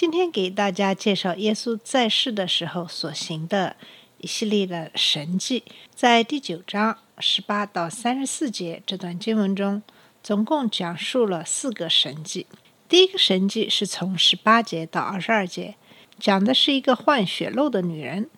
[0.00, 3.74] 今天给大家介绍耶稣在世的时候所行的
[4.18, 5.64] 一系列的神迹。
[5.92, 9.82] 在第九章十八到三十四节这段经文中，
[10.22, 12.46] 总共讲述了四个神迹。
[12.88, 15.74] 第一个神迹是从十八节到二十二节，
[16.20, 18.30] 讲的是一个患血漏的女人。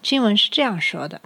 [0.00, 1.20] 经文是这样说的：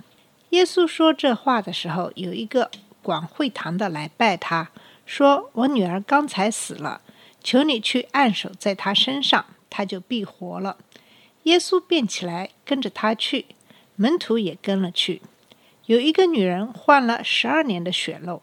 [0.48, 2.70] 耶稣说这话的时候，有一个
[3.02, 4.70] 管会堂的来拜他，
[5.04, 7.02] 说：“我女儿刚才死了。”
[7.44, 10.76] 求你去按手在她身上，他就必活了。
[11.44, 13.46] 耶稣便起来跟着他去，
[13.96, 15.22] 门徒也跟了去。
[15.86, 18.42] 有一个女人患了十二年的血漏，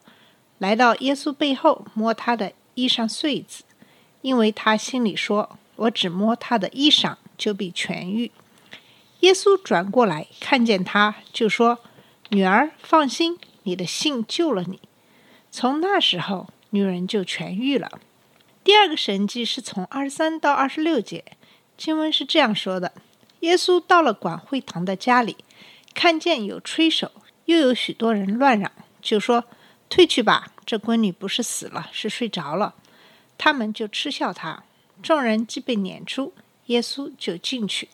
[0.58, 3.64] 来到耶稣背后摸他的衣裳穗子，
[4.22, 8.32] 因为他心里说：“我只摸他的衣裳，就必痊愈。”
[9.22, 11.80] 耶稣转过来看见他，就说
[12.32, 14.80] ：“女儿，放心，你的信救了你。”
[15.52, 18.02] 从那时候，女人就痊愈了。
[18.64, 21.24] 第二个神迹是从二十三到二十六节，
[21.78, 22.92] 经文是这样说的：
[23.40, 25.38] 耶稣到了管会堂的家里，
[25.94, 27.12] 看见有吹手，
[27.46, 29.46] 又有许多人乱嚷，就说
[29.90, 32.76] ：“退去吧，这闺女不是死了，是睡着了。”
[33.38, 34.64] 他们就嗤笑他。
[35.02, 36.34] 众人既被撵出，
[36.66, 37.88] 耶稣就进去，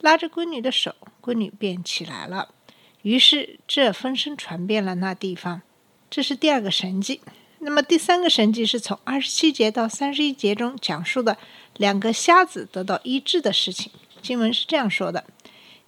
[0.00, 2.54] 拉着闺女的手，闺女便起来了。
[3.02, 5.62] 于是这风声传遍了那地方。
[6.08, 7.20] 这是第二个神迹。
[7.64, 11.38] 那么第三个神迹是从二十七节到三十一节中讲述的
[11.76, 13.92] 两个瞎子得到医治的事情。
[14.20, 15.24] 经文是这样说的：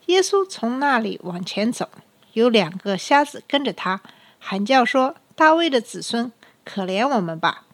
[0.07, 1.89] 耶稣从那里往前走，
[2.35, 4.01] 有两个瞎子跟着他，
[4.39, 6.31] 喊叫说：“大卫的子孙，
[6.65, 7.67] 可怜我们吧！”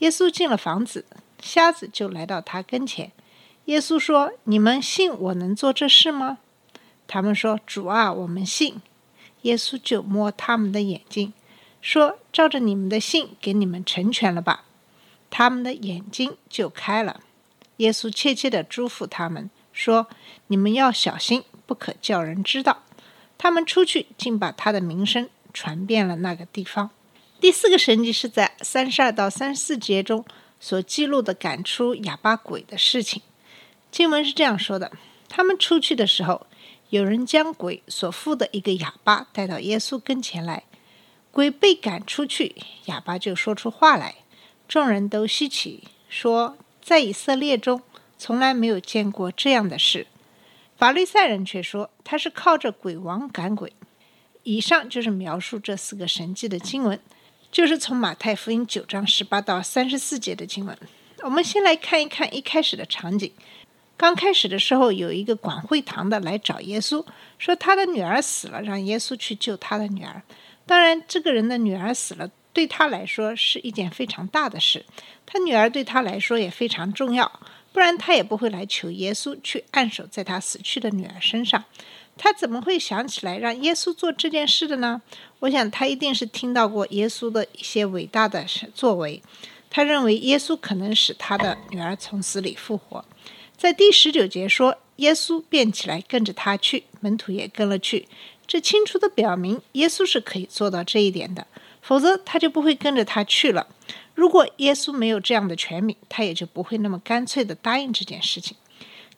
[0.00, 1.04] 耶稣进了房子，
[1.40, 3.12] 瞎子就来到他跟前。
[3.66, 6.38] 耶稣说：“你们信我能做这事吗？”
[7.06, 8.82] 他们说：“主啊，我们信。”
[9.42, 11.32] 耶稣就摸他们的眼睛。
[11.86, 14.64] 说：“照着你们的信，给你们成全了吧。”
[15.30, 17.20] 他们的眼睛就开了。
[17.76, 20.08] 耶稣切切地嘱咐他们说
[20.48, 22.82] ：“你们要小心，不可叫人知道。”
[23.38, 26.90] 他们出去，竟把他的名声传遍了那个地方。
[27.40, 30.24] 第四个神迹是在三十二到三十四节中
[30.58, 33.22] 所记录的赶出哑巴鬼的事情。
[33.92, 34.90] 经文是这样说的：
[35.28, 36.48] 他们出去的时候，
[36.88, 40.64] 有人将鬼所附的一个哑巴带到耶稣跟前来。
[41.36, 44.14] 鬼被赶出去，哑巴就说出话来，
[44.66, 47.82] 众人都稀奇，说在以色列中
[48.16, 50.06] 从来没有见过这样的事。
[50.78, 53.74] 法利赛人却说他是靠着鬼王赶鬼。
[54.44, 56.98] 以上就是描述这四个神迹的经文，
[57.52, 60.78] 就是从马太福音九章十八到三十四节的经文。
[61.18, 63.30] 我们先来看一看一开始的场景。
[63.98, 67.04] 刚开始的时候，有一个管会堂的来找耶稣，
[67.36, 70.22] 说他的女儿死了，让耶稣去救他的女儿。
[70.66, 74.84] 当然，这个人的女儿死了，对他来说是一件非常大的事。
[75.24, 77.40] 他女儿对他来说也非常重要，
[77.72, 81.64] 不然他也不会来求耶稣去按手在他死去的女儿身上。
[82.18, 85.02] 他怎么会想起来让耶稣做这件事的呢？
[85.40, 88.44] 我想他一定是听到过耶稣的一些伟大的
[88.74, 89.22] 作为，
[89.68, 93.04] 他认为耶稣可能使他的女儿从死里复活。
[93.56, 98.08] 在第十九节说，耶稣便起来跟着他去，门徒也跟了去。
[98.46, 101.46] 这清楚地表明，耶稣是可以做到这一点的，
[101.82, 103.66] 否则他就不会跟着他去了。
[104.14, 108.56] 如果耶稣没有这样的权柄，他也就不会那么干脆地答应这件事情。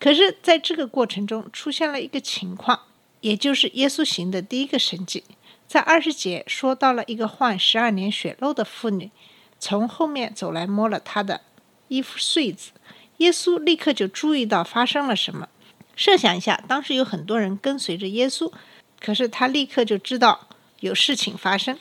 [0.01, 2.81] 可是，在这个过程中出现了一个情况，
[3.21, 5.25] 也就是耶稣行的第一个神迹，
[5.67, 9.11] 在二十节说到了一个患十二年血漏的妇女，
[9.59, 11.43] 从后面走来摸了她的
[11.89, 12.71] 衣服穗子。
[13.19, 15.49] 耶稣立刻就注意到发生了什么。
[15.97, 18.53] 设想一下，当时有很多人跟随着耶稣，
[19.01, 20.49] 可是他立刻就知道
[20.81, 21.79] 有事情发生。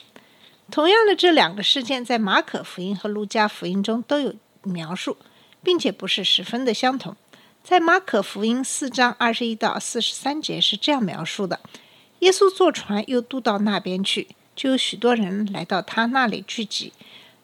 [0.70, 5.16] 同样的，这两个事件在马可福音和路加福音中都有描述，
[5.62, 7.16] 并且不是十分的相同。
[7.64, 11.60] 在马可福音四章二十一到四十三节是这样描述的：
[12.20, 16.92] 耶稣坐船又渡到那边去，就有许多人来到他那里聚集。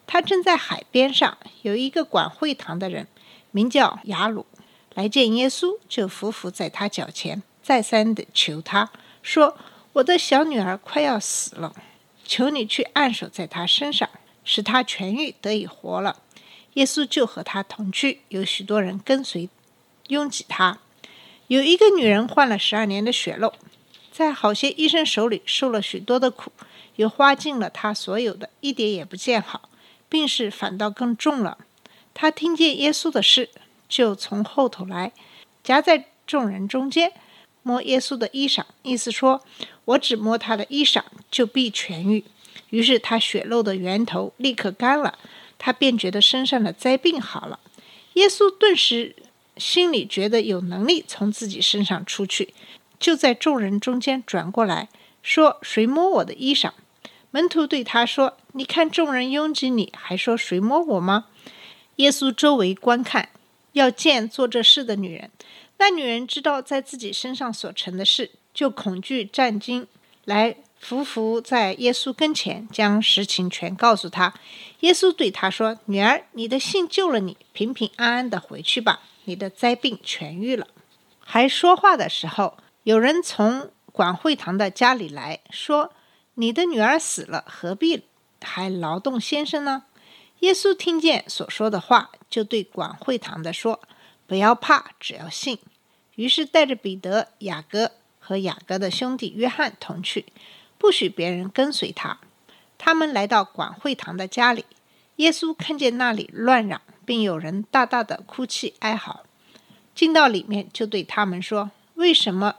[0.07, 3.07] 他正在海边上，有一个管会堂的人，
[3.49, 4.45] 名叫雅鲁，
[4.93, 8.91] 来见耶稣，就伏伏在他脚前，再三的求他
[9.25, 9.57] 说
[9.93, 11.73] ：“我的小女儿快要死了，
[12.23, 14.07] 求你去按手在她身上，
[14.43, 16.21] 使她痊愈，得以活了。”
[16.75, 19.49] 耶稣就和他同去，有许多人跟随，
[20.09, 20.77] 拥挤他。
[21.47, 23.53] 有一个女人患了十二年的血漏，
[24.11, 26.51] 在好些医生手里受了许多的苦，
[26.97, 29.69] 又花尽了她所有的，一点也不见好，
[30.07, 31.57] 病势反倒更重了。
[32.13, 33.49] 她听见耶稣的事，
[33.87, 35.13] 就从后头来，
[35.63, 37.13] 夹在众人中间，
[37.67, 39.43] 摸耶稣的衣裳，意思说
[39.85, 41.01] ：“我只摸他的衣裳，
[41.31, 42.23] 就必痊愈。”
[42.69, 45.17] 于是他血漏的源头立刻干了，
[45.57, 47.59] 他便觉得身上的灾病好了。
[48.13, 49.15] 耶稣顿时
[49.57, 52.53] 心里觉得有能力从自己身上出去，
[52.99, 54.89] 就在众人中间转过来
[55.23, 56.69] 说：“谁摸我的衣裳？”
[57.31, 61.25] 门徒对他说：“你看众人拥挤你，还说谁摸我吗？”
[61.97, 63.29] 耶稣周围观看，
[63.71, 65.31] 要见做这事的女人。
[65.77, 69.87] 那女人知道在自己身上所成的事，就恐惧战惊
[70.25, 70.57] 来。
[70.77, 74.35] 伏伏在耶稣跟前，将实情全告诉他。
[74.81, 79.01] 耶稣对他说：“女儿，你的信救了你，平平安安的回去吧。
[79.23, 80.67] 你的灾病痊愈了。”
[81.17, 85.91] 还说话的时候，有人从管会堂的家里来说
[86.35, 88.03] ：“你的女儿死了，何必
[88.41, 89.85] 还劳动先生呢？”
[90.41, 93.79] 耶稣听见所说的话，就对管会堂的说
[94.27, 95.59] ：“不要怕，只要信。”
[96.15, 100.25] 于是带着彼得、雅各和雅各的兄弟约翰同去。
[100.77, 102.19] 不许别人跟随他。
[102.77, 104.65] 他们来到管会堂的家里，
[105.17, 109.25] 耶稣看见那里乱嚷，并有人大大的哭泣哀嚎，
[109.93, 112.55] 进到里面就对他们说：“为什么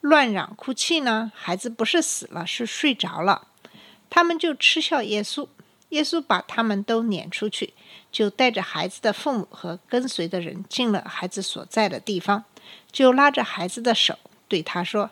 [0.00, 1.32] 乱嚷哭泣呢？
[1.34, 3.48] 孩子不是死了，是睡着了。”
[4.10, 5.48] 他们就嗤笑耶稣。
[5.90, 7.74] 耶稣把他们都撵出去，
[8.10, 12.44] 就带着孩子的父母和跟随的人进了孩子所在的地方，
[12.90, 15.10] 就拉着孩子的手对他说：“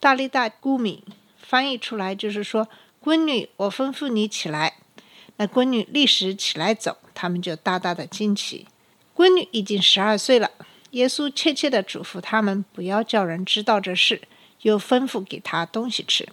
[0.00, 1.04] 大力大姑米。”
[1.38, 2.68] 翻译出来就是说
[3.02, 4.74] ：“闺女，我吩咐你起来。”
[5.36, 8.66] 那闺女立时起来走，他们就大大的惊奇。
[9.14, 10.50] 闺女已经十二岁了。
[10.92, 14.22] 耶稣切切的嘱咐他们不要叫人知道这事，
[14.60, 16.28] 又吩咐给他东西吃。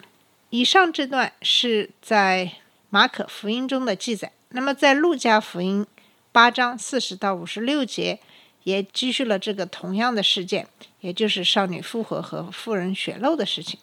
[0.50, 2.53] 以上这段是在
[2.89, 4.31] 马可福音中的记载。
[4.50, 5.86] 那么在路加福音
[6.31, 8.19] 八章四十到五十六节，
[8.63, 10.68] 也继续了这个同样的事件，
[11.01, 13.80] 也就是少女复活和妇人血漏的事情。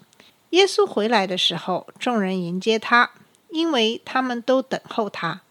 [0.51, 3.11] 耶稣回来的时候，众人迎接他，
[3.51, 5.43] 因为他们都等候他。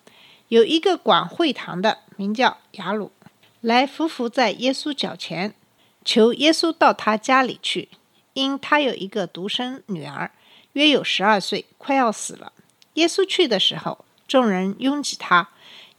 [0.48, 3.12] 有一个管会堂的，名叫雅鲁，
[3.62, 5.54] 来伏伏在耶稣脚前，
[6.04, 7.90] 求耶稣到他家里去，
[8.34, 10.32] 因他有一个独生女儿，
[10.74, 12.54] 约有十二岁，快要死了。
[12.96, 15.50] 耶稣去的时候，众人拥挤他。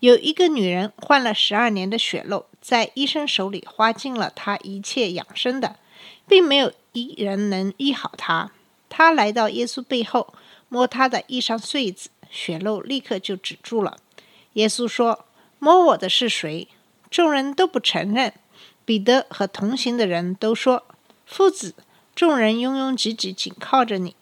[0.00, 5.76] 有一个女人患了十二年的血漏，在医生手里花尽了她一切养生的，
[6.28, 8.50] 并没有一人能医好她。
[8.90, 10.34] 他来到耶稣背后，
[10.68, 13.98] 摸他的衣裳穗子，血漏立刻就止住了。
[14.54, 15.24] 耶稣说
[15.58, 16.68] ：“摸我的是谁？”
[17.10, 18.32] 众人都不承认。
[18.84, 20.84] 彼得和同行的人都说
[21.26, 21.74] ：“夫子，
[22.14, 24.14] 众人拥拥挤挤，紧靠着你，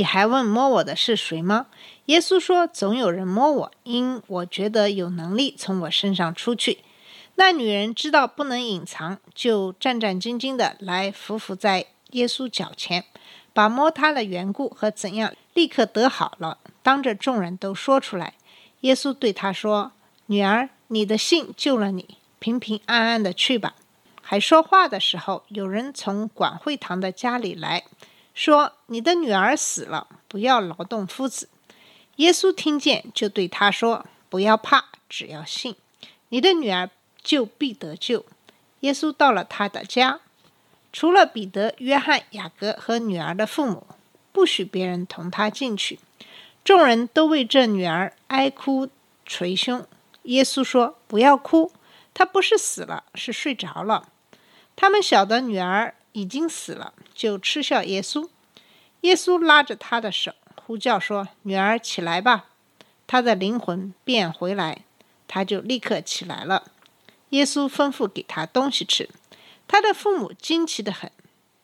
[0.00, 1.66] 你还问摸我的是谁吗？”
[2.06, 6.78] 耶稣说：“总有人摸我，因我觉得有能力从我身上出去。”
[7.36, 13.04] 那女人知道不能隐藏，就战战兢兢的来伏伏在耶稣脚前。
[13.52, 18.32] 把摸他的缘故和怎样立刻得好了，当着众人都说出来。
[18.80, 19.92] 耶稣对他说
[20.26, 23.74] ：“女儿，你的信救了你，平平安安的去吧。”
[24.24, 27.82] 还说话的时候，有人从管会堂的家里来
[28.42, 31.50] 说：“你的女儿死了，不要劳动夫子。”
[32.16, 35.76] 耶稣听见，就对他说：“不要怕，只要信，
[36.30, 36.88] 你的女儿
[37.22, 38.24] 就必得救。”
[38.80, 40.20] 耶稣到了他的家。
[40.90, 43.86] 除了彼得、约翰、雅各和女儿的父母，
[44.32, 45.98] 不许别人同他进去。
[46.64, 48.88] 众人都为这女儿哀哭
[49.26, 49.86] 捶胸。
[50.22, 51.72] 耶稣说：“不要哭，
[52.14, 54.08] 她不是死了，是睡着了。”
[54.74, 58.28] 他们晓得女儿已经死了，就嗤笑耶稣。
[59.02, 62.46] 耶稣拉着他的手，呼叫说：“女儿，起来吧！”
[63.06, 64.84] 他的灵魂便回来，
[65.26, 66.70] 他就立刻起来了。
[67.30, 69.08] 耶稣吩咐给他东西吃。
[69.66, 71.10] 他的父母惊奇的很。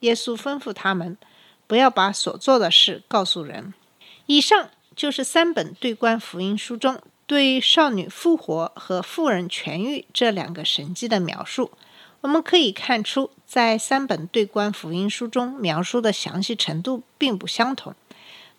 [0.00, 1.17] 耶稣吩咐他们
[1.67, 3.75] 不要把所做的事告诉人。
[4.26, 11.73] 以上就是三本对观福音书中对少女复活和妇人痊愈这两个神迹的描述。
[12.26, 17.95] 我们可以看出，在三本对观福音书中描述的详细程度并不相同。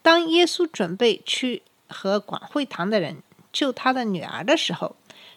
[0.02, 3.18] 当耶稣准备去和管会堂的人
[3.52, 4.96] 救他的女儿的时候，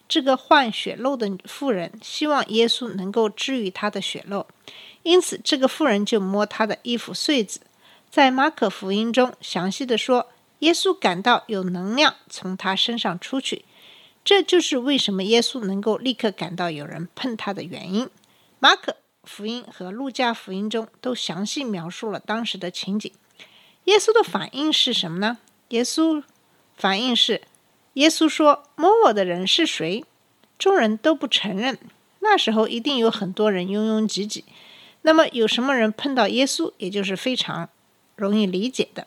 [0.09, 4.47] 这个患血漏的妇人希望耶稣能够治愈她的血漏，
[5.03, 7.63] 因此这个妇人就摸他的衣服穗子。
[8.13, 10.29] 在马可福音中详细的说，
[10.61, 13.65] 耶稣感到有能量从他身上出去，
[14.25, 18.09] 这就是为什么耶稣能够立刻感到有人碰他的原因。
[18.61, 23.13] 马可福音和路加福音中都详细描述了当时的情景。
[23.85, 25.39] 耶稣的反应是什么呢？
[25.71, 26.23] 耶稣
[26.77, 27.43] 反应是：
[27.95, 30.05] 耶稣说：“摸我的人是谁？”
[30.59, 31.79] 众人都不承认。
[32.21, 34.45] 那时候一定有很多人拥拥挤挤。
[35.03, 37.71] 那么有什么人碰到耶稣，也就是非常
[38.17, 39.07] 容易理解的。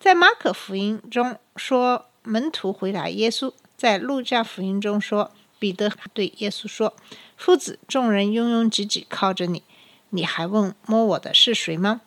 [0.00, 6.94] 在马可福音中说，门徒回答耶稣；在路加福音中说，彼得对耶稣说
[7.36, 9.62] ：“夫子，众人拥拥挤挤靠着你，
[10.10, 12.02] 你还问摸我的是谁吗？”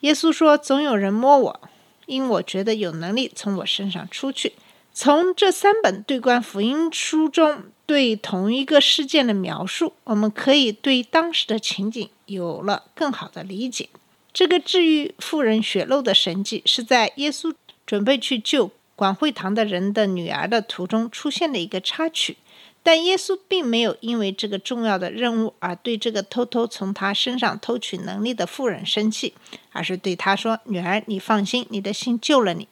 [0.00, 1.60] 耶稣说：“总有人摸我，
[2.06, 4.54] 因我觉得有能力从我身上出去。”
[4.92, 13.88] 从这三本对观福音书中对同一个事件的描述，我们可以对当时的情景有了更好的理解。
[14.32, 17.54] 这个治愈妇人血漏的神迹，是在耶稣
[17.86, 22.36] 准备去救管会堂的人的女儿的途中出现的一个插曲。
[22.82, 29.34] 但耶稣并没有因为这个重要的任务而对这个偷偷从他身上偷取能力的妇人生气，
[29.72, 32.66] 而是对他说：“女儿，你放心，你的心救了你。”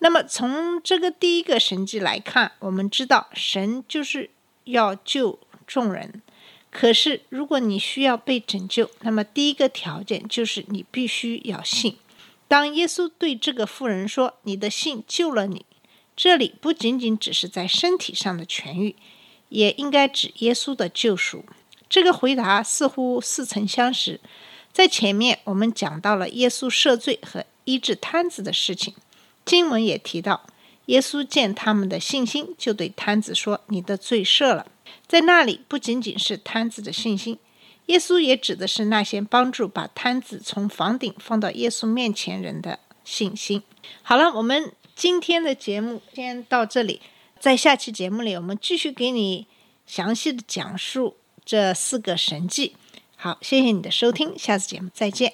[0.00, 4.30] 那么，从这个第一个神迹来看，我们知道神就是
[4.64, 6.22] 要救众人。
[6.70, 11.98] 可是，如果你需要被拯救，那么第一个条件就是你必须要信。
[12.48, 15.66] 当耶稣对这个妇人说：“你的信救了你”，
[16.16, 18.96] 这里不仅仅只是在身体上的痊愈，
[19.50, 21.44] 也应该指耶稣的救赎。
[21.88, 24.18] 这个回答似乎似曾相识。
[24.72, 28.94] 在前面我们讲到了耶稣赦罪和医治瘫子的事情。
[29.44, 30.46] 经文也提到，
[30.86, 34.66] 耶稣见他们的信心，就对摊子说：“你的罪赦了。”
[35.08, 37.38] 在那里，不仅仅是摊子的信心，
[37.86, 43.62] 耶稣也指的是那些帮助把摊子从房顶放到耶稣面前人的信心。
[44.02, 47.00] 好了，我们今天的节目先到这里，
[47.40, 49.46] 在下期节目里，我们继续给你
[49.86, 52.76] 详细的讲述这四个神迹。
[53.16, 55.32] 好，谢谢你的收听，下次节目再见。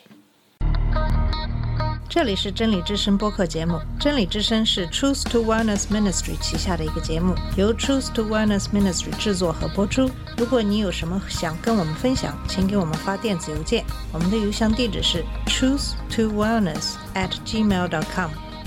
[2.08, 3.80] 这里是真理之声播客节目。
[3.98, 10.08] 真理之声是 Truth to Wellness Ministry 旗下的一个节目，由 Truth to Wellness Ministry 制作和播出。
[10.38, 18.30] 如果你有什么想跟我们分享，请给我们发电子邮件，我们的邮箱地址是 truth to wellness at gmail dot com。